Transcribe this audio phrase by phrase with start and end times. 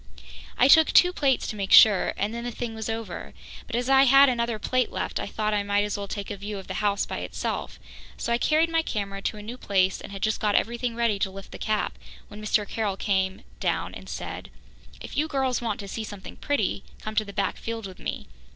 [0.57, 3.35] I took two plates to make sure and then the thing was over,
[3.67, 6.37] but as I had another plate left I thought I might as well take a
[6.37, 7.77] view of the house by itself,
[8.17, 11.19] so I carried my camera to a new place and had just got everything ready
[11.19, 12.67] to lift the cap when Mr.
[12.67, 14.49] Carroll came down and said:
[14.99, 18.25] "If you girls want to see something pretty, come to the back field with me.